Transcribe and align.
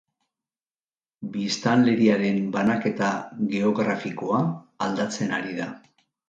Biztanleriaren 1.35 2.39
banaketa 2.55 3.11
geografikoa 3.53 4.41
aldatzen 4.87 5.37
ari 5.41 5.55
da. 5.61 5.71